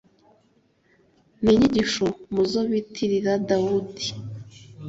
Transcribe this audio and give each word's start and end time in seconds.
Ni 1.41 1.49
inyigisho 1.55 2.05
mu 2.33 2.41
zo 2.51 2.61
bitirira 2.69 3.33
Dawudi 3.47 4.05